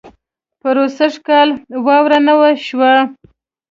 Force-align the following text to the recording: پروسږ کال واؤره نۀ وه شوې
پروسږ 0.61 1.13
کال 1.27 1.49
واؤره 1.85 2.19
نۀ 2.25 2.33
وه 2.39 2.49
شوې 2.65 2.93